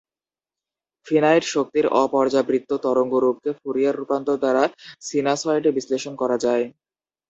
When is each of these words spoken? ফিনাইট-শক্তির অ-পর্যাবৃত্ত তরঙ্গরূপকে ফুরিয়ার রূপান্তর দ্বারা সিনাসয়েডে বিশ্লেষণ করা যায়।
ফিনাইট-শক্তির 1.07 1.85
অ-পর্যাবৃত্ত 1.95 2.71
তরঙ্গরূপকে 2.85 3.49
ফুরিয়ার 3.59 3.97
রূপান্তর 3.99 4.35
দ্বারা 4.43 4.63
সিনাসয়েডে 5.07 5.69
বিশ্লেষণ 5.77 6.13
করা 6.21 6.37
যায়। 6.45 6.65